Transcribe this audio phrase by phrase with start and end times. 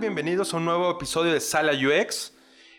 [0.00, 2.32] Bienvenidos a un nuevo episodio de Sala UX.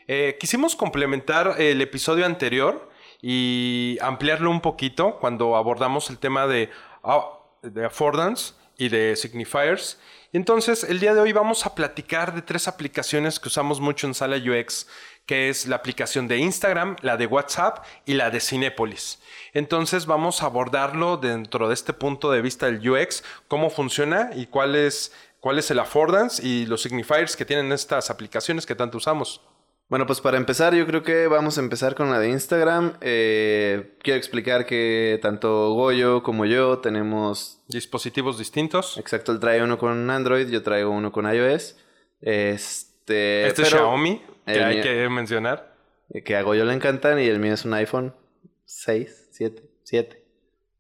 [0.08, 2.90] Eh, quisimos complementar el episodio anterior
[3.22, 6.70] y ampliarlo un poquito cuando abordamos el tema de,
[7.04, 10.00] ah, de affordance y de signifiers.
[10.34, 14.16] Entonces, el día de hoy vamos a platicar de tres aplicaciones que usamos mucho en
[14.16, 14.88] Sala UX,
[15.28, 19.20] que es la aplicación de Instagram, la de WhatsApp y la de Cinepolis.
[19.54, 24.48] Entonces, vamos a abordarlo dentro de este punto de vista del UX, cómo funciona y
[24.48, 28.98] cuál es, cuál es el affordance y los signifiers que tienen estas aplicaciones que tanto
[28.98, 29.42] usamos.
[29.90, 32.94] Bueno, pues para empezar, yo creo que vamos a empezar con la de Instagram.
[33.02, 37.62] Eh, quiero explicar que tanto Goyo como yo tenemos...
[37.68, 38.98] Dispositivos distintos.
[38.98, 41.76] Exacto, él trae uno con Android, yo traigo uno con iOS.
[42.22, 45.76] Este, este es Xiaomi, que hay que mencionar.
[46.24, 48.16] Que a Goyo le encantan y el mío es un iPhone
[48.64, 50.26] 6, 7, 7.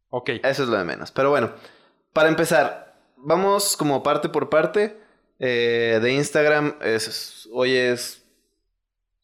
[0.09, 0.29] Ok.
[0.41, 1.11] Eso es lo de menos.
[1.11, 1.51] Pero bueno,
[2.13, 2.92] para empezar,
[3.23, 4.97] vamos como parte por parte.
[5.39, 8.23] Eh, de Instagram, es, hoy es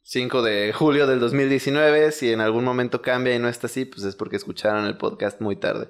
[0.03, 2.11] 5 de julio del 2019.
[2.11, 5.39] Si en algún momento cambia y no está así, pues es porque escucharon el podcast
[5.42, 5.88] muy tarde.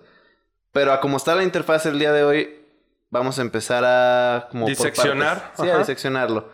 [0.72, 2.60] Pero a como está la interfaz el día de hoy,
[3.10, 4.50] vamos a empezar a...
[4.52, 5.54] Como diseccionar.
[5.56, 6.50] Sí, a diseccionarlo.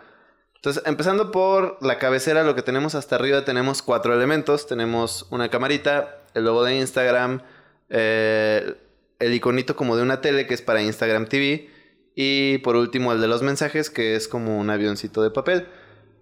[0.54, 4.66] Entonces, empezando por la cabecera, lo que tenemos hasta arriba, tenemos cuatro elementos.
[4.66, 7.42] Tenemos una camarita, el logo de Instagram,
[7.88, 8.74] eh,
[9.18, 11.70] el iconito como de una tele que es para Instagram TV.
[12.14, 15.66] Y por último, el de los mensajes, que es como un avioncito de papel.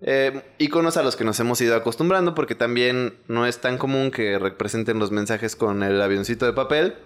[0.03, 4.11] Eh, iconos a los que nos hemos ido acostumbrando porque también no es tan común
[4.11, 6.97] que representen los mensajes con el avioncito de papel,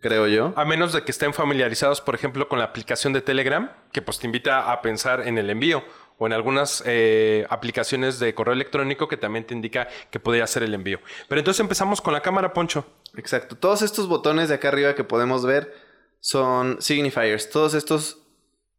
[0.00, 0.52] creo yo.
[0.56, 4.18] A menos de que estén familiarizados, por ejemplo, con la aplicación de Telegram, que pues
[4.18, 5.82] te invita a pensar en el envío
[6.18, 10.62] o en algunas eh, aplicaciones de correo electrónico que también te indica que podría hacer
[10.62, 11.00] el envío.
[11.28, 12.86] Pero entonces empezamos con la cámara, Poncho.
[13.16, 13.56] Exacto.
[13.56, 15.74] Todos estos botones de acá arriba que podemos ver
[16.20, 17.50] son signifiers.
[17.50, 18.22] Todos estos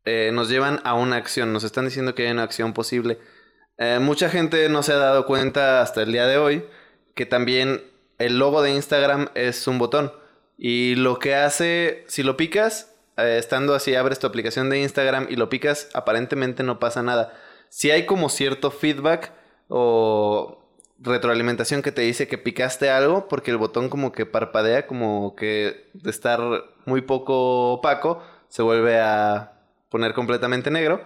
[0.05, 1.53] eh, nos llevan a una acción.
[1.53, 3.19] Nos están diciendo que hay una acción posible.
[3.77, 6.65] Eh, mucha gente no se ha dado cuenta hasta el día de hoy
[7.17, 7.83] que también
[8.19, 10.13] el logo de Instagram es un botón.
[10.57, 15.27] Y lo que hace, si lo picas, eh, estando así, abres tu aplicación de Instagram
[15.29, 17.33] y lo picas, aparentemente no pasa nada.
[17.69, 19.31] Si hay como cierto feedback
[19.67, 20.63] o
[20.99, 25.89] retroalimentación que te dice que picaste algo, porque el botón como que parpadea, como que
[25.93, 26.39] de estar
[26.85, 29.53] muy poco opaco, se vuelve a
[29.89, 31.03] poner completamente negro.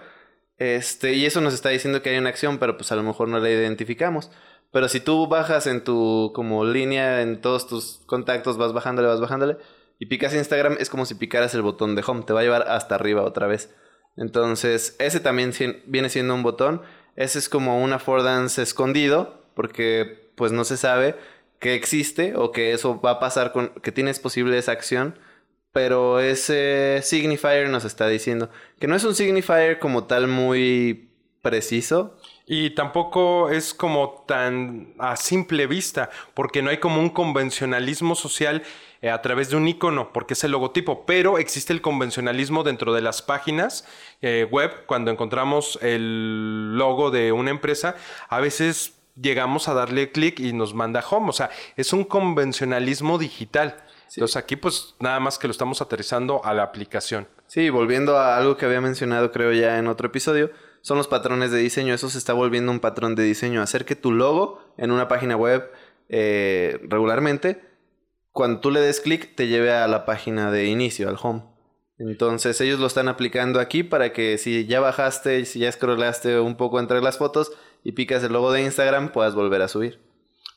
[0.58, 3.28] Este, y eso nos está diciendo que hay una acción, pero pues a lo mejor
[3.28, 4.32] no la identificamos.
[4.72, 9.20] Pero si tú bajas en tu como línea, en todos tus contactos, vas bajándole, vas
[9.20, 9.58] bajándole,
[10.02, 12.64] y picas Instagram, es como si picaras el botón de home, te va a llevar
[12.64, 13.70] hasta arriba otra vez.
[14.18, 15.54] Entonces, ese también
[15.86, 16.82] viene siendo un botón.
[17.16, 21.16] Ese es como un affordance escondido, porque pues no se sabe
[21.60, 25.20] que existe o que eso va a pasar con, que tienes posible esa acción
[25.72, 32.18] pero ese signifier nos está diciendo que no es un signifier como tal muy preciso.
[32.46, 38.64] Y tampoco es como tan a simple vista, porque no hay como un convencionalismo social
[39.10, 43.02] a través de un icono, porque es el logotipo, pero existe el convencionalismo dentro de
[43.02, 43.88] las páginas
[44.22, 47.96] eh, web, cuando encontramos el logo de una empresa,
[48.30, 53.18] a veces llegamos a darle clic y nos manda home, o sea, es un convencionalismo
[53.18, 53.84] digital.
[54.16, 57.28] Entonces aquí pues nada más que lo estamos aterrizando a la aplicación.
[57.48, 60.52] Sí, volviendo a algo que había mencionado creo ya en otro episodio,
[60.82, 61.94] son los patrones de diseño.
[61.94, 63.62] Eso se está volviendo un patrón de diseño.
[63.62, 65.72] Hacer que tu logo en una página web
[66.10, 67.62] eh, regularmente,
[68.32, 71.44] cuando tú le des clic, te lleve a la página de inicio, al home.
[71.98, 76.56] Entonces ellos lo están aplicando aquí para que si ya bajaste, si ya scrollaste un
[76.56, 77.52] poco entre las fotos
[77.84, 80.00] y picas el logo de Instagram, puedas volver a subir.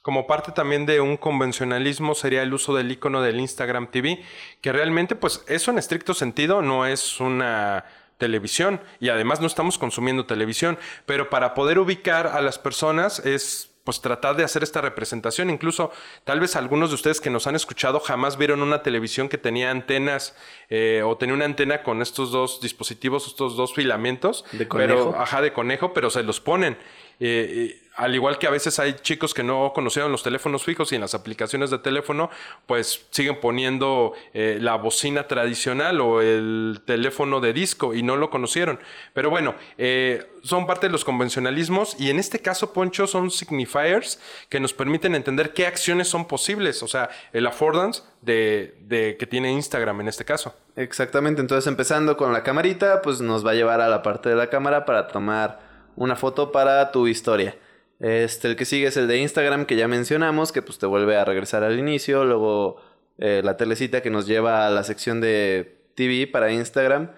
[0.01, 4.23] Como parte también de un convencionalismo sería el uso del icono del Instagram TV,
[4.61, 7.85] que realmente pues eso en estricto sentido no es una
[8.19, 13.74] televisión y además no estamos consumiendo televisión, pero para poder ubicar a las personas es
[13.85, 15.51] pues tratar de hacer esta representación.
[15.51, 15.93] Incluso
[16.25, 19.71] tal vez algunos de ustedes que nos han escuchado jamás vieron una televisión que tenía
[19.71, 20.35] antenas
[20.71, 24.45] eh, o tenía una antena con estos dos dispositivos, estos dos filamentos.
[24.53, 25.11] De conejo.
[25.11, 26.79] Pero, ajá, de conejo, pero se los ponen.
[27.21, 30.97] Eh, al igual que a veces hay chicos que no conocieron los teléfonos fijos y
[30.97, 32.29] en las aplicaciones de teléfono,
[32.67, 38.31] pues siguen poniendo eh, la bocina tradicional o el teléfono de disco y no lo
[38.31, 38.81] conocieron.
[39.13, 44.21] Pero bueno, eh, son parte de los convencionalismos y en este caso, Poncho, son signifiers
[44.49, 49.53] que nos permiten entender qué acciones son posibles, o sea, el affordance de que tiene
[49.53, 50.55] Instagram en este caso.
[50.77, 54.35] Exactamente, entonces empezando con la camarita, pues nos va a llevar a la parte de
[54.35, 57.57] la cámara para tomar una foto para tu historia.
[58.01, 61.17] Este, el que sigue es el de Instagram que ya mencionamos, que pues te vuelve
[61.17, 62.25] a regresar al inicio.
[62.25, 62.81] Luego
[63.19, 67.11] eh, la telecita que nos lleva a la sección de TV para Instagram.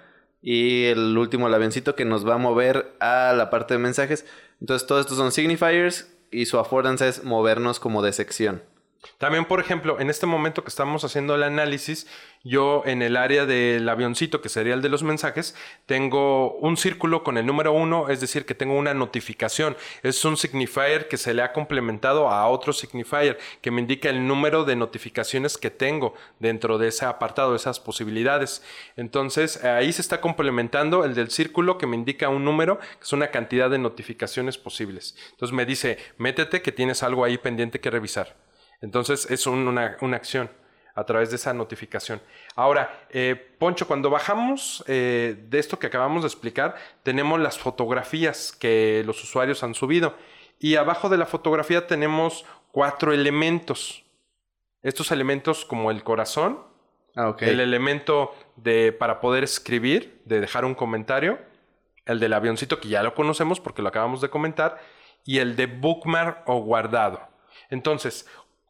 [0.42, 4.26] y el último, el avioncito que nos va a mover a la parte de mensajes.
[4.60, 8.62] Entonces, todos estos son signifiers y su affordanza es movernos como de sección.
[9.18, 12.06] También, por ejemplo, en este momento que estamos haciendo el análisis,
[12.44, 15.54] yo en el área del avioncito, que sería el de los mensajes,
[15.86, 19.76] tengo un círculo con el número uno, es decir, que tengo una notificación.
[20.02, 24.26] Es un signifier que se le ha complementado a otro signifier que me indica el
[24.26, 28.62] número de notificaciones que tengo dentro de ese apartado, esas posibilidades.
[28.96, 33.12] Entonces, ahí se está complementando el del círculo que me indica un número, que es
[33.12, 35.16] una cantidad de notificaciones posibles.
[35.30, 38.45] Entonces me dice, métete que tienes algo ahí pendiente que revisar.
[38.80, 40.50] Entonces es una, acción
[40.94, 42.20] a través de esa notificación.
[42.54, 48.52] Ahora, eh, Poncho, cuando bajamos eh, de esto que acabamos de explicar, tenemos las fotografías
[48.52, 50.16] que los usuarios han subido.
[50.58, 54.04] Y abajo de la fotografía tenemos cuatro elementos.
[54.82, 56.60] Estos elementos como el corazón,
[57.14, 61.38] ah, el elemento de para poder escribir, de dejar un comentario,
[62.06, 64.78] el del avioncito que ya lo conocemos porque lo acabamos de comentar,
[65.24, 67.20] y el de bookmark o guardado.
[67.68, 68.28] Entonces,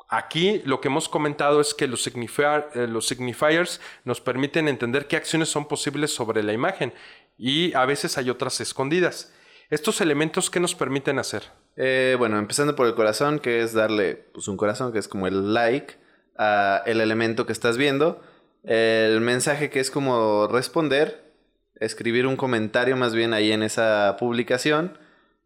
[0.08, 5.16] Aquí lo que hemos comentado es que los, eh, los, signifiers nos permiten entender qué
[5.16, 6.94] acciones son posibles sobre la imagen
[7.36, 9.32] y a veces hay otras escondidas.
[9.68, 11.42] ¿Estos elementos qué nos permiten hacer?
[11.76, 15.26] Eh, bueno, empezando por el corazón, que es darle pues, un corazón, que es como
[15.26, 15.94] el like
[16.38, 18.22] a el elemento que estás viendo.
[18.62, 21.32] El mensaje que es como responder,
[21.80, 24.98] escribir un comentario más bien ahí en esa publicación.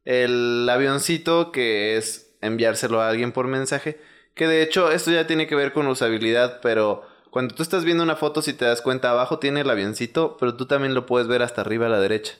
[0.04, 3.98] El avioncito que es enviárselo a alguien por mensaje
[4.40, 8.02] que de hecho esto ya tiene que ver con usabilidad, pero cuando tú estás viendo
[8.02, 11.28] una foto, si te das cuenta, abajo tiene el avioncito, pero tú también lo puedes
[11.28, 12.38] ver hasta arriba a la derecha.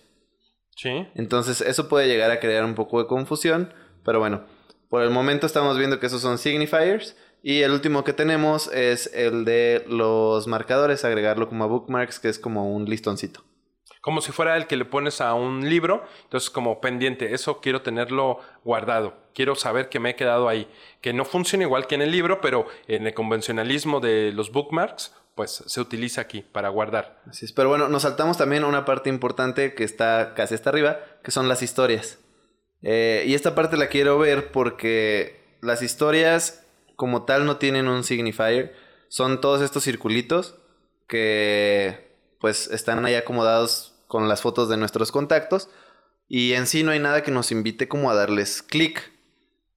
[0.75, 1.06] Sí.
[1.14, 4.47] Entonces eso puede llegar a crear un poco de confusión, pero bueno,
[4.88, 7.19] por el momento estamos viendo que esos son signifiers.
[7.43, 12.31] Y el último que tenemos es el de los marcadores, agregarlo como a bookmarks, que
[12.31, 13.44] es como un listoncito
[14.00, 17.82] como si fuera el que le pones a un libro, entonces como pendiente, eso quiero
[17.82, 20.70] tenerlo guardado, quiero saber que me he quedado ahí,
[21.00, 25.14] que no funciona igual que en el libro, pero en el convencionalismo de los bookmarks,
[25.35, 27.23] pues se utiliza aquí para guardar.
[27.26, 30.99] Así pero bueno, nos saltamos también a una parte importante que está casi hasta arriba,
[31.23, 32.19] que son las historias.
[32.82, 38.05] Eh, y esta parte la quiero ver porque las historias como tal no tienen un
[38.05, 38.75] signifier,
[39.08, 40.56] son todos estos circulitos
[41.06, 42.09] que
[42.40, 45.69] pues están ahí acomodados con las fotos de nuestros contactos
[46.28, 49.12] y en sí no hay nada que nos invite como a darles clic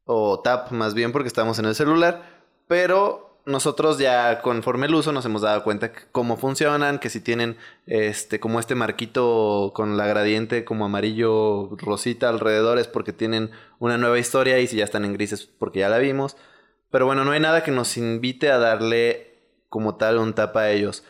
[0.05, 2.23] o tap más bien porque estamos en el celular,
[2.67, 7.57] pero nosotros ya conforme el uso nos hemos dado cuenta cómo funcionan, que si tienen
[7.87, 13.97] este como este marquito con la gradiente como amarillo rosita alrededor es porque tienen una
[13.97, 16.37] nueva historia y si ya están en grises porque ya la vimos.
[16.89, 19.33] Pero bueno, no hay nada que nos invite a darle
[19.69, 21.03] como tal un tap a ellos.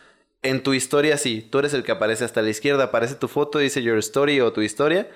[0.44, 3.58] En tu historia sí, tú eres el que aparece hasta la izquierda, aparece tu foto,
[3.58, 5.08] dice your story o tu historia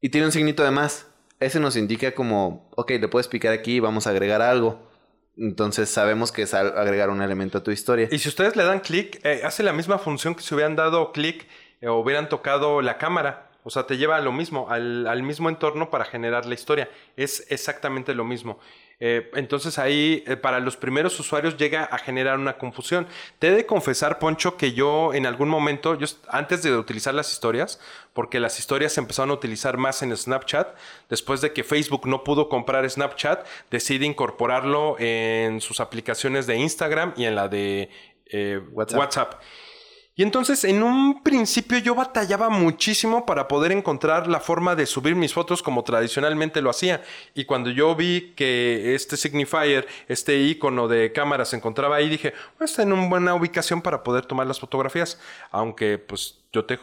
[0.00, 1.06] y tiene un signito de más.
[1.40, 4.88] Ese nos indica como, ok, le puedes picar aquí vamos a agregar algo.
[5.36, 8.08] Entonces sabemos que es agregar un elemento a tu historia.
[8.10, 11.12] Y si ustedes le dan clic, eh, hace la misma función que si hubieran dado
[11.12, 11.46] clic
[11.82, 13.50] eh, o hubieran tocado la cámara.
[13.62, 16.88] O sea, te lleva a lo mismo, al mismo entorno para generar la historia.
[17.16, 18.58] Es exactamente lo mismo.
[19.02, 23.06] Eh, entonces ahí eh, para los primeros usuarios llega a generar una confusión.
[23.38, 27.32] Te he de confesar, Poncho, que yo en algún momento, yo, antes de utilizar las
[27.32, 27.80] historias,
[28.12, 30.76] porque las historias se empezaron a utilizar más en Snapchat,
[31.08, 37.14] después de que Facebook no pudo comprar Snapchat, decidí incorporarlo en sus aplicaciones de Instagram
[37.16, 37.88] y en la de
[38.26, 39.40] eh, WhatsApp.
[40.16, 45.14] Y entonces en un principio yo batallaba muchísimo para poder encontrar la forma de subir
[45.14, 47.02] mis fotos como tradicionalmente lo hacía.
[47.34, 52.34] Y cuando yo vi que este signifier, este icono de cámara se encontraba ahí, dije,
[52.60, 55.18] está en una buena ubicación para poder tomar las fotografías.
[55.50, 56.78] Aunque pues yo te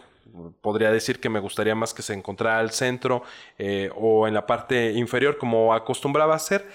[0.61, 3.23] podría decir que me gustaría más que se encontrara al centro
[3.57, 6.67] eh, o en la parte inferior como acostumbraba a hacer.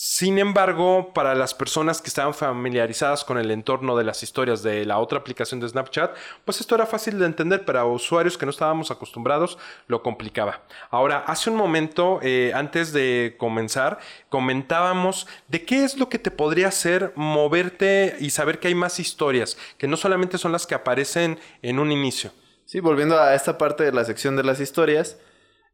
[0.00, 4.84] Sin embargo, para las personas que estaban familiarizadas con el entorno de las historias de
[4.84, 6.14] la otra aplicación de Snapchat,
[6.44, 10.62] pues esto era fácil de entender, pero a usuarios que no estábamos acostumbrados lo complicaba.
[10.90, 16.30] Ahora, hace un momento, eh, antes de comenzar, comentábamos de qué es lo que te
[16.30, 20.76] podría hacer moverte y saber que hay más historias, que no solamente son las que
[20.76, 22.30] aparecen en un inicio.
[22.66, 25.18] Sí, volviendo a esta parte de la sección de las historias,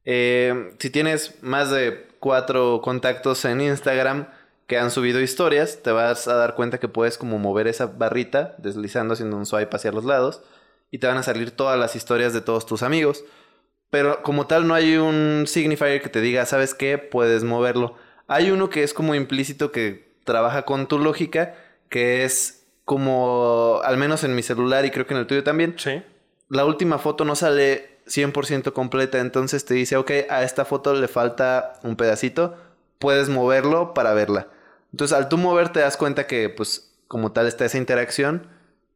[0.05, 4.29] eh, si tienes más de cuatro contactos en Instagram
[4.67, 8.55] que han subido historias, te vas a dar cuenta que puedes como mover esa barrita
[8.59, 10.43] deslizando haciendo un swipe hacia los lados
[10.91, 13.25] y te van a salir todas las historias de todos tus amigos.
[13.91, 16.99] Pero como tal no hay un signifier que te diga, ¿sabes qué?
[16.99, 17.97] Puedes moverlo.
[18.27, 21.55] Hay uno que es como implícito que trabaja con tu lógica,
[21.91, 25.75] que es como, al menos en mi celular y creo que en el tuyo también.
[25.79, 26.03] Sí.
[26.49, 31.09] la última foto no sale 100% completa, entonces te dice, ok, a esta foto le
[31.09, 32.57] falta un pedacito,
[32.99, 34.49] puedes moverlo para verla.
[34.93, 38.47] Entonces al tú mover te das cuenta que pues como tal está esa interacción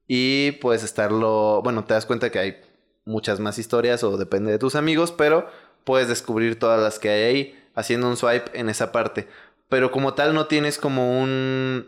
[0.07, 2.61] y puedes estarlo, bueno, te das cuenta que hay
[3.05, 5.49] muchas más historias o depende de tus amigos, pero
[5.85, 9.29] puedes descubrir todas las que hay ahí haciendo un swipe en esa parte.
[9.69, 11.87] Pero como tal no tienes como un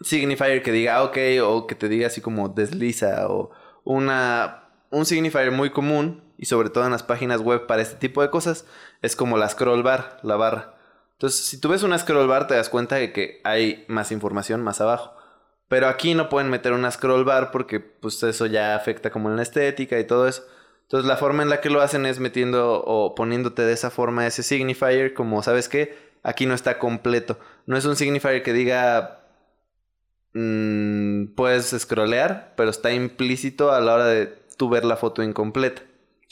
[0.00, 3.50] signifier que diga, ok, o que te diga así como desliza o
[3.84, 8.22] una, un signifier muy común y sobre todo en las páginas web para este tipo
[8.22, 8.66] de cosas
[9.02, 10.74] es como la scroll bar, la barra.
[11.12, 14.62] Entonces, si tú ves una scroll bar te das cuenta de que hay más información
[14.62, 15.14] más abajo.
[15.68, 19.36] Pero aquí no pueden meter una scroll bar porque pues eso ya afecta como en
[19.36, 20.44] la estética y todo eso.
[20.82, 24.26] Entonces la forma en la que lo hacen es metiendo o poniéndote de esa forma
[24.26, 25.96] ese signifier como, ¿sabes qué?
[26.22, 27.38] Aquí no está completo.
[27.66, 29.24] No es un signifier que diga
[30.34, 34.26] mmm, puedes scrollear, pero está implícito a la hora de
[34.58, 35.82] tú ver la foto incompleta.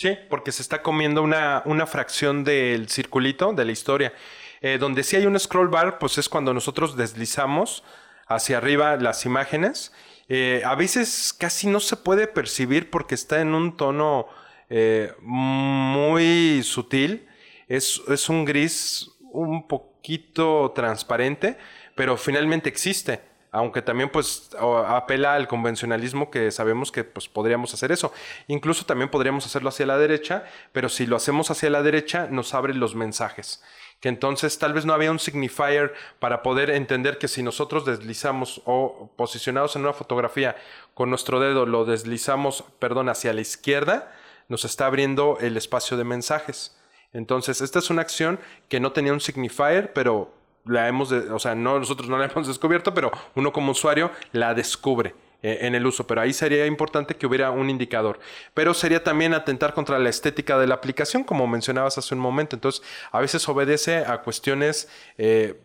[0.02, 4.12] Sí, porque se está comiendo una, una fracción del circulito de la historia.
[4.60, 7.84] Eh, donde sí hay un scroll bar, pues es cuando nosotros deslizamos
[8.26, 9.92] hacia arriba las imágenes.
[10.28, 14.26] Eh, a veces casi no se puede percibir porque está en un tono
[14.70, 17.28] eh, muy sutil.
[17.68, 21.58] Es, es, un gris un poquito transparente,
[21.94, 23.20] pero finalmente existe.
[23.52, 24.50] Aunque también pues
[24.88, 28.12] apela al convencionalismo que sabemos que pues podríamos hacer eso.
[28.48, 32.54] Incluso también podríamos hacerlo hacia la derecha, pero si lo hacemos hacia la derecha nos
[32.54, 33.62] abre los mensajes
[34.02, 38.60] que entonces tal vez no había un signifier para poder entender que si nosotros deslizamos
[38.64, 40.56] o posicionados en una fotografía
[40.92, 44.12] con nuestro dedo lo deslizamos, perdón, hacia la izquierda,
[44.48, 46.76] nos está abriendo el espacio de mensajes.
[47.12, 51.54] Entonces, esta es una acción que no tenía un signifier, pero la hemos, o sea,
[51.54, 55.14] no, nosotros no la hemos descubierto, pero uno como usuario la descubre.
[55.44, 58.20] Eh, en el uso, pero ahí sería importante que hubiera un indicador.
[58.54, 62.54] Pero sería también atentar contra la estética de la aplicación, como mencionabas hace un momento.
[62.54, 64.88] Entonces, a veces obedece a cuestiones
[65.18, 65.60] eh,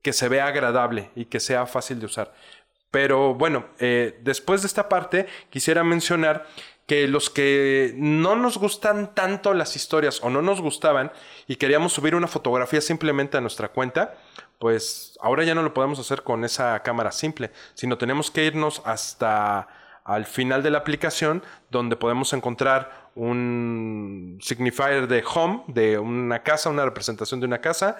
[0.00, 2.32] que se vea agradable y que sea fácil de usar.
[2.90, 6.46] Pero bueno, eh, después de esta parte, quisiera mencionar
[6.88, 11.12] que los que no nos gustan tanto las historias o no nos gustaban
[11.46, 14.14] y queríamos subir una fotografía simplemente a nuestra cuenta,
[14.58, 18.80] pues ahora ya no lo podemos hacer con esa cámara simple, sino tenemos que irnos
[18.86, 19.68] hasta
[20.02, 26.70] al final de la aplicación donde podemos encontrar un signifier de home, de una casa,
[26.70, 27.98] una representación de una casa,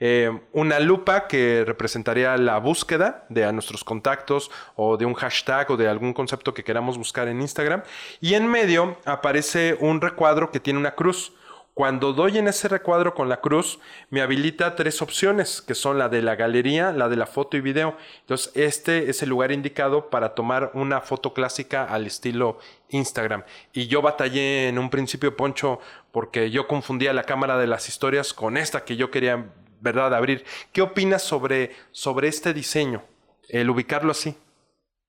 [0.00, 5.70] eh, una lupa que representaría la búsqueda de a nuestros contactos o de un hashtag
[5.70, 7.82] o de algún concepto que queramos buscar en Instagram.
[8.20, 11.32] Y en medio aparece un recuadro que tiene una cruz.
[11.78, 13.78] Cuando doy en ese recuadro con la cruz,
[14.10, 17.60] me habilita tres opciones, que son la de la galería, la de la foto y
[17.60, 17.96] video.
[18.22, 23.44] Entonces, este es el lugar indicado para tomar una foto clásica al estilo Instagram.
[23.72, 25.78] Y yo batallé en un principio, Poncho,
[26.10, 29.46] porque yo confundía la cámara de las historias con esta que yo quería,
[29.80, 30.44] ¿verdad?, abrir.
[30.72, 33.02] ¿Qué opinas sobre, sobre este diseño?
[33.48, 34.36] El ubicarlo así.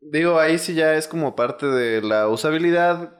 [0.01, 3.13] Digo, ahí sí ya es como parte de la usabilidad,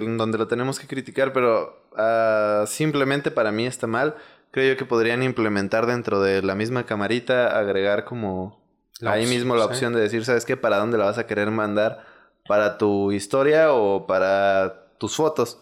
[0.00, 4.16] donde lo tenemos que criticar, pero Ah, simplemente para mí está mal.
[4.50, 8.60] Creo yo que podrían implementar dentro de la misma camarita, agregar como
[9.04, 10.56] ahí mismo la opción de decir, ¿sabes qué?
[10.56, 12.04] ¿Para dónde la vas a querer mandar?
[12.46, 15.58] ¿Para tu historia o para tus fotos?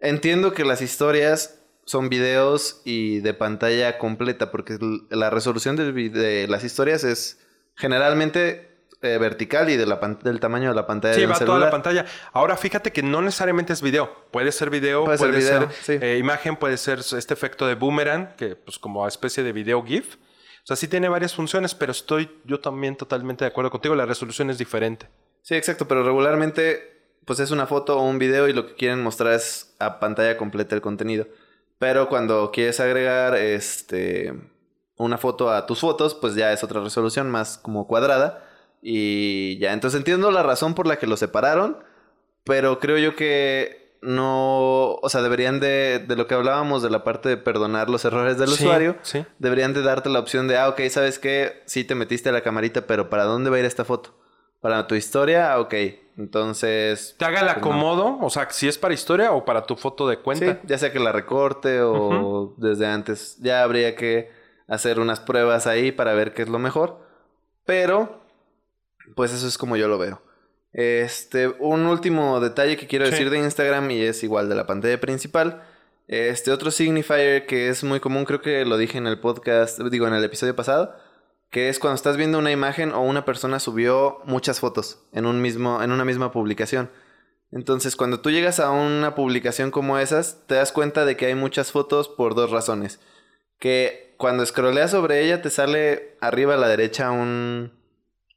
[0.00, 4.78] Entiendo que las historias son videos y de pantalla completa, porque
[5.10, 7.40] la resolución de las historias es
[7.76, 8.72] generalmente
[9.04, 11.14] eh, vertical y de la del tamaño de la pantalla.
[11.14, 12.06] Sí, va toda la pantalla.
[12.32, 14.28] Ahora fíjate que no necesariamente es video.
[14.30, 18.78] Puede ser video, puede, ser, eh, imagen, puede ser este efecto de boomerang, que pues
[18.78, 20.16] como especie de video GIF.
[20.62, 23.96] O sea, sí tiene varias funciones, pero estoy yo también totalmente de acuerdo contigo.
[23.96, 25.08] La resolución es diferente.
[25.42, 26.92] Sí, exacto, pero regularmente
[27.24, 30.36] pues es una foto o un video y lo que quieren mostrar es a pantalla
[30.36, 31.26] completa el contenido.
[31.82, 34.32] Pero cuando quieres agregar este
[34.98, 38.44] una foto a tus fotos, pues ya es otra resolución más como cuadrada
[38.80, 41.78] y ya, entonces entiendo la razón por la que lo separaron,
[42.44, 47.02] pero creo yo que no, o sea, deberían de, de lo que hablábamos de la
[47.02, 48.96] parte de perdonar los errores del usuario,
[49.40, 51.64] deberían de darte la opción de, ah, ok, ¿sabes qué?
[51.66, 54.14] Sí te metiste a la camarita, pero ¿para dónde va a ir esta foto?
[54.60, 55.52] ¿Para tu historia?
[55.52, 55.74] Ah, ok.
[56.16, 57.14] Entonces...
[57.18, 58.18] ¿Te haga el pues, acomodo?
[58.20, 60.54] O sea, si es para historia o para tu foto de cuenta.
[60.54, 63.38] Sí, ya sea que la recorte o desde antes.
[63.40, 64.30] Ya habría que
[64.68, 67.00] hacer unas pruebas ahí para ver qué es lo mejor.
[67.64, 68.22] Pero
[69.14, 70.22] pues eso es como yo lo veo.
[70.72, 74.98] Este, un último detalle que quiero decir de Instagram y es igual de la pantalla
[75.00, 75.62] principal.
[76.08, 80.06] Este otro signifier que es muy común, creo que lo dije en el podcast, digo
[80.06, 80.94] en el episodio pasado,
[81.52, 85.40] que es cuando estás viendo una imagen o una persona subió muchas fotos en un
[85.40, 86.90] mismo en una misma publicación.
[87.52, 91.34] Entonces, cuando tú llegas a una publicación como esas, te das cuenta de que hay
[91.34, 92.98] muchas fotos por dos razones.
[93.58, 97.70] Que cuando scrolleas sobre ella te sale arriba a la derecha un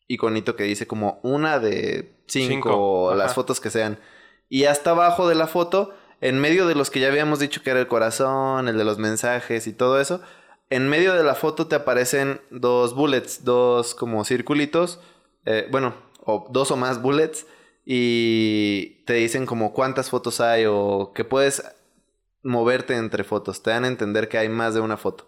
[0.07, 3.97] iconito que dice como una de cinco, Cinco, o las fotos que sean.
[4.49, 7.69] Y hasta abajo de la foto, en medio de los que ya habíamos dicho que
[7.69, 10.21] era el corazón, el de los mensajes y todo eso,
[10.69, 14.99] en medio de la foto te aparecen dos bullets, dos como circulitos,
[15.45, 17.45] eh, bueno, o dos o más bullets,
[17.85, 21.63] y te dicen como cuántas fotos hay o que puedes
[22.41, 23.61] moverte entre fotos.
[23.61, 25.27] Te dan a entender que hay más de una foto.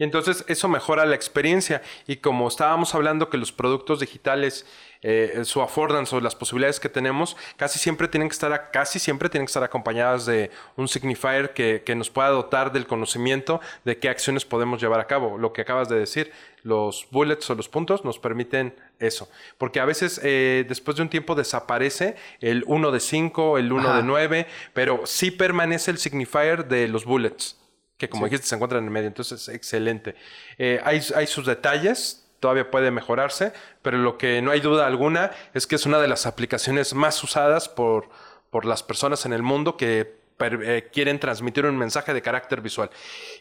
[0.00, 1.82] Y entonces eso mejora la experiencia.
[2.06, 4.64] Y como estábamos hablando que los productos digitales,
[5.02, 8.98] eh, su affordance o las posibilidades que tenemos, casi siempre tienen que estar, a- casi
[8.98, 13.60] siempre tienen que estar acompañadas de un signifier que, que nos pueda dotar del conocimiento
[13.84, 15.36] de qué acciones podemos llevar a cabo.
[15.36, 19.28] Lo que acabas de decir, los bullets o los puntos nos permiten eso.
[19.58, 23.86] Porque a veces eh, después de un tiempo desaparece el 1 de 5, el 1
[23.86, 23.96] Ajá.
[23.98, 27.59] de 9, pero sí permanece el signifier de los bullets
[28.00, 30.14] que como dijiste se encuentran en el medio, entonces excelente.
[30.56, 33.52] Eh, hay, hay sus detalles, todavía puede mejorarse,
[33.82, 37.22] pero lo que no hay duda alguna es que es una de las aplicaciones más
[37.22, 38.08] usadas por,
[38.48, 42.62] por las personas en el mundo que per- eh, quieren transmitir un mensaje de carácter
[42.62, 42.88] visual.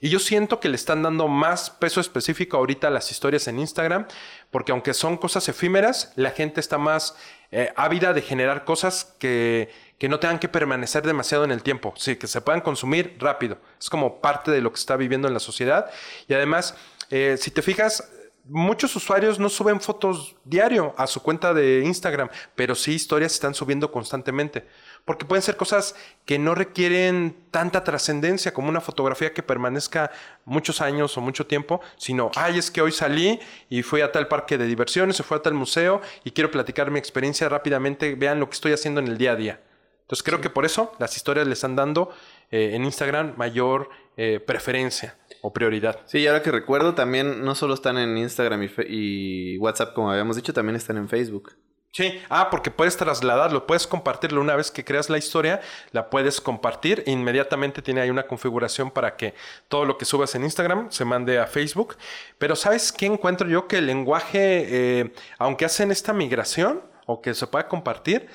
[0.02, 3.60] Y yo siento que le están dando más peso específico ahorita a las historias en
[3.60, 4.08] Instagram,
[4.52, 7.16] porque aunque son cosas efímeras, la gente está más
[7.52, 11.94] eh, ávida de generar cosas que, que no tengan que permanecer demasiado en el tiempo,
[11.98, 13.58] sí, que se puedan consumir rápido.
[13.80, 15.90] Es como parte de lo que está viviendo en la sociedad.
[16.28, 16.76] Y además,
[17.10, 18.08] eh, si te fijas,
[18.46, 23.54] muchos usuarios no suben fotos diario a su cuenta de Instagram, pero sí historias están
[23.54, 24.68] subiendo constantemente.
[25.06, 30.12] Porque pueden ser cosas que no requieren tanta trascendencia como una fotografía que permanezca
[30.46, 34.28] muchos años o mucho tiempo, sino, ay, es que hoy salí y fui a tal
[34.28, 38.40] parque de diversiones, o fui a tal museo y quiero platicar mi experiencia rápidamente, vean
[38.40, 39.62] lo que estoy haciendo en el día a día.
[40.02, 42.12] Entonces creo que por eso las historias le están dando
[42.50, 46.02] eh, en Instagram mayor eh, preferencia o prioridad.
[46.06, 50.36] Sí, y ahora que recuerdo, también no solo están en Instagram y WhatsApp, como habíamos
[50.36, 51.56] dicho, también están en Facebook.
[51.92, 55.60] Sí, ah, porque puedes trasladarlo, puedes compartirlo una vez que creas la historia,
[55.92, 59.34] la puedes compartir, e inmediatamente tiene ahí una configuración para que
[59.68, 61.98] todo lo que subas en Instagram se mande a Facebook.
[62.38, 63.68] Pero ¿sabes qué encuentro yo?
[63.68, 68.28] Que el lenguaje, eh, aunque hacen esta migración o que se pueda compartir,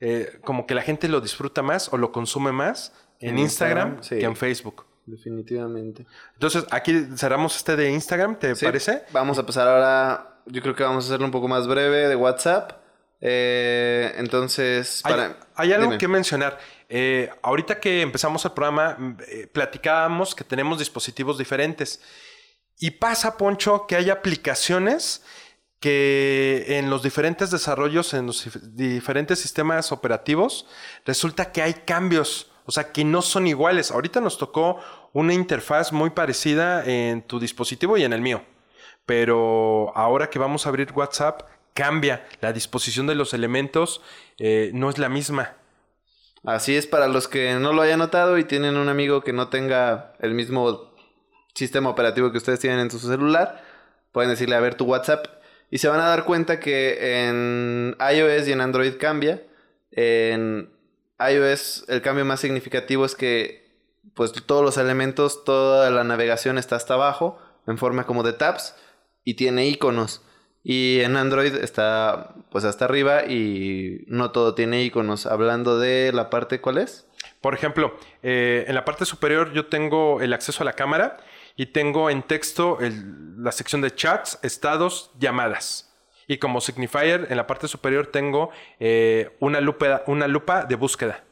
[0.00, 3.96] eh, como que la gente lo disfruta más o lo consume más en, En Instagram,
[3.96, 4.18] Instagram, sí.
[4.18, 4.86] que en Facebook.
[5.04, 6.06] Definitivamente.
[6.34, 9.02] Entonces, aquí cerramos este de Instagram, ¿te Sí, parece?
[9.12, 12.16] Vamos a pasar ahora, yo creo que vamos a hacerlo un poco más breve de
[12.16, 12.81] WhatsApp.
[13.24, 15.36] Eh, entonces, Hay, para...
[15.54, 15.98] hay algo Dime.
[15.98, 16.58] que mencionar.
[16.88, 22.02] Eh, ahorita que empezamos el programa, eh, platicábamos que tenemos dispositivos diferentes.
[22.80, 25.22] Y pasa, Poncho, que hay aplicaciones
[25.78, 30.66] que en los diferentes desarrollos, en los dif- diferentes sistemas operativos,
[31.06, 32.50] resulta que hay cambios.
[32.64, 33.90] O sea, que no son iguales.
[33.90, 34.80] Ahorita nos tocó
[35.12, 38.44] una interfaz muy parecida en tu dispositivo y en el mío.
[39.06, 41.42] Pero ahora que vamos a abrir WhatsApp,
[41.74, 42.26] cambia.
[42.40, 44.00] La disposición de los elementos
[44.38, 45.56] eh, no es la misma.
[46.44, 49.48] Así es, para los que no lo hayan notado y tienen un amigo que no
[49.48, 50.92] tenga el mismo
[51.54, 53.62] sistema operativo que ustedes tienen en su celular,
[54.10, 55.26] pueden decirle a ver tu WhatsApp
[55.70, 59.42] y se van a dar cuenta que en iOS y en Android cambia.
[59.92, 60.70] En
[61.18, 63.62] iOS el cambio más significativo es que
[64.14, 68.74] pues todos los elementos, toda la navegación está hasta abajo en forma como de tabs
[69.24, 70.22] y tiene iconos.
[70.64, 75.26] Y en Android está pues hasta arriba y no todo tiene iconos.
[75.26, 77.06] Hablando de la parte, ¿cuál es?
[77.40, 81.16] Por ejemplo, eh, en la parte superior yo tengo el acceso a la cámara
[81.56, 85.88] y tengo en texto el- la sección de chats, estados, llamadas.
[86.28, 91.24] Y como signifier, en la parte superior tengo eh, una, lupa, una lupa de búsqueda.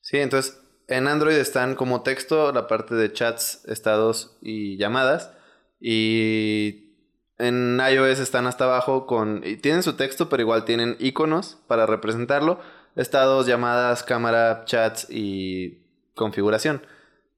[0.00, 5.32] Sí, entonces en Android están como texto la parte de chats, estados y llamadas.
[5.80, 6.87] Y
[7.38, 9.42] en iOS están hasta abajo con...
[9.44, 12.60] Y tienen su texto, pero igual tienen iconos para representarlo.
[12.96, 16.82] Estados, llamadas, cámara, chats y configuración.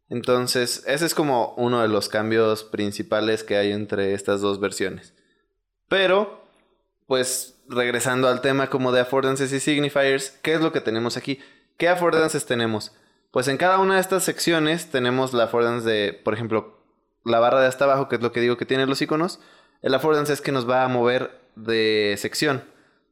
[0.08, 5.14] Entonces, ese es como uno de los cambios principales que hay entre estas dos versiones.
[5.88, 6.44] Pero,
[7.06, 11.38] pues, regresando al tema como de affordances y signifiers, ¿qué es lo que tenemos aquí?
[11.76, 12.92] ¿Qué affordances tenemos?
[13.30, 16.82] Pues en cada una de estas secciones tenemos la affordance de, por ejemplo,
[17.24, 19.40] la barra de hasta abajo, que es lo que digo que tiene los iconos.
[19.82, 22.62] El affordance es que nos va a mover de sección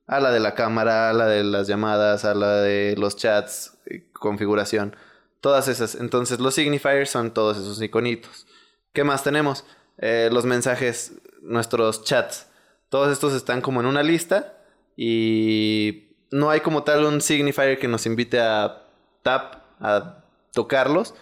[0.07, 3.77] a la de la cámara, a la de las llamadas, a la de los chats,
[3.87, 4.97] eh, configuración,
[5.41, 5.95] todas esas.
[5.95, 8.47] Entonces los signifiers son todos esos iconitos.
[8.93, 9.65] ¿Qué más tenemos?
[9.99, 12.47] Eh, los mensajes, nuestros chats.
[12.89, 14.55] Todos estos están como en una lista
[14.97, 18.87] y no hay como tal un signifier que nos invite a
[19.23, 21.15] tap, a tocarlos,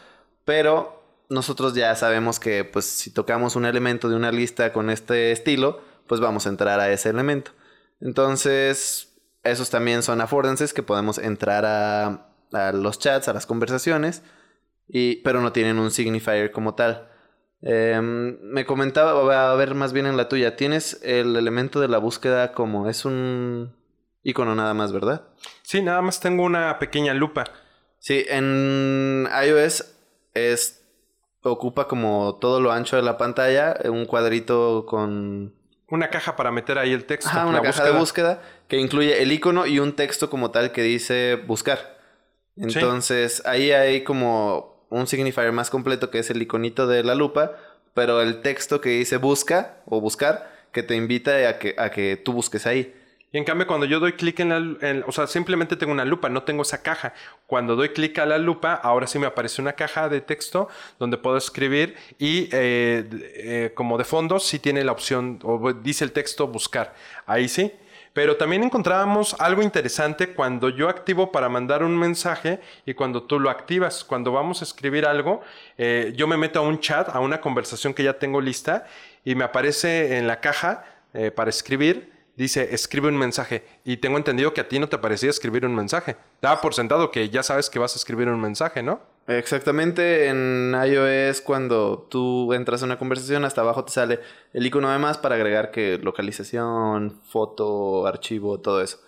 [0.45, 0.96] pero
[1.29, 5.81] nosotros ya sabemos que pues si tocamos un elemento de una lista con este estilo,
[6.07, 7.53] pues vamos a entrar a ese elemento.
[8.01, 14.23] Entonces, esos también son affordances que podemos entrar a, a los chats, a las conversaciones,
[14.89, 17.09] y, pero no tienen un signifier como tal.
[17.63, 21.99] Em, me comentaba, a ver más bien en la tuya, tienes el elemento de la
[21.99, 23.75] búsqueda como es un
[24.23, 25.29] icono nada más, ¿verdad?
[25.63, 27.45] Sí, nada más tengo una pequeña lupa.
[27.99, 29.97] Sí, en iOS
[30.35, 30.86] es
[31.43, 35.55] ocupa como todo lo ancho de la pantalla, un cuadrito con
[35.89, 37.31] una caja para meter ahí el texto.
[37.31, 40.83] Ajá, una caja de búsqueda que incluye el icono y un texto como tal que
[40.83, 41.97] dice buscar.
[42.57, 47.53] Entonces, ahí hay como un signifier más completo que es el iconito de la lupa,
[47.95, 52.17] pero el texto que dice busca o buscar que te invita a que, a que
[52.17, 52.95] tú busques ahí.
[53.33, 55.05] Y en cambio, cuando yo doy clic en la...
[55.07, 57.13] o sea, simplemente tengo una lupa, no tengo esa caja.
[57.47, 61.19] Cuando doy clic a la lupa, ahora sí me aparece una caja de texto donde
[61.19, 66.13] puedo escribir y eh, eh, como de fondo sí tiene la opción, o dice el
[66.13, 66.95] texto buscar.
[67.27, 67.73] Ahí sí.
[68.13, 73.39] Pero también encontrábamos algo interesante cuando yo activo para mandar un mensaje y cuando tú
[73.39, 74.05] lo activas.
[74.05, 75.43] Cuando vamos a escribir algo,
[75.77, 78.87] eh, yo me meto a un chat, a una conversación que ya tengo lista
[79.25, 80.85] y me aparece en la caja
[81.35, 83.65] para escribir dice escribe un mensaje.
[83.85, 86.17] Y tengo entendido que a ti no te parecía escribir un mensaje.
[86.41, 89.01] Daba por sentado que ya sabes que vas a escribir un mensaje, ¿no?
[89.27, 94.21] Exactamente, en iOS cuando tú entras a una conversación, hasta abajo te sale
[94.53, 99.01] el icono de más para agregar que localización, foto, archivo, todo eso.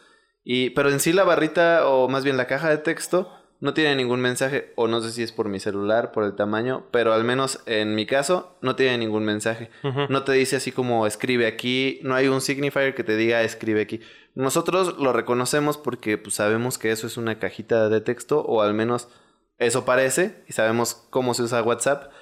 [0.42, 3.96] Y, pero en sí la barrita o más bien la caja de texto no tiene
[3.96, 7.24] ningún mensaje, o no sé si es por mi celular, por el tamaño, pero al
[7.24, 9.70] menos en mi caso no tiene ningún mensaje.
[10.08, 13.80] No te dice así como escribe aquí, no hay un signifier que te diga escribe
[13.80, 14.00] aquí.
[14.34, 18.74] Nosotros lo reconocemos porque pues, sabemos que eso es una cajita de texto, o al
[18.74, 19.08] menos
[19.58, 22.12] eso parece, y sabemos cómo se usa WhatsApp,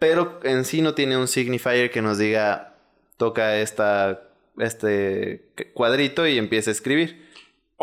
[0.00, 2.74] pero en sí no tiene un signifier que nos diga
[3.16, 7.23] toca esta, este cuadrito y empieza a escribir.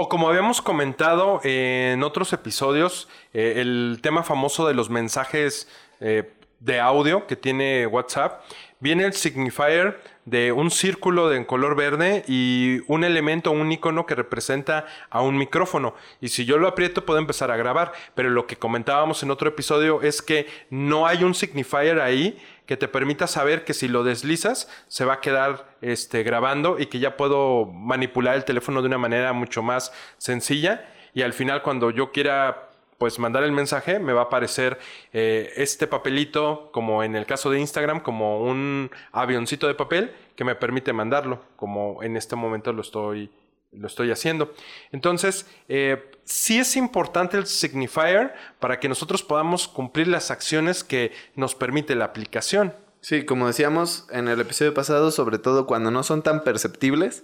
[0.04, 5.68] O como habíamos comentado en otros episodios, eh, el tema famoso de los mensajes
[6.00, 8.42] eh, de audio que tiene WhatsApp,
[8.82, 14.16] viene el signifier de un círculo en color verde y un elemento, un icono que
[14.16, 15.96] representa a un micrófono.
[16.20, 17.94] Y si yo lo aprieto puedo empezar a grabar.
[18.16, 22.78] Pero lo que comentábamos en otro episodio es que no hay un signifier ahí que
[22.78, 27.00] te permita saber que si lo deslizas se va a quedar este, grabando y que
[27.00, 30.90] ya puedo manipular el teléfono de una manera mucho más sencilla.
[31.14, 32.71] Y al final cuando yo quiera
[33.02, 34.78] pues mandar el mensaje, me va a aparecer
[35.12, 40.44] eh, este papelito, como en el caso de Instagram, como un avioncito de papel que
[40.44, 43.32] me permite mandarlo, como en este momento lo estoy,
[43.72, 44.54] lo estoy haciendo.
[44.92, 51.12] Entonces, eh, sí es importante el signifier para que nosotros podamos cumplir las acciones que
[51.34, 52.76] nos permite la aplicación.
[53.00, 57.24] Sí, como decíamos en el episodio pasado, sobre todo cuando no son tan perceptibles,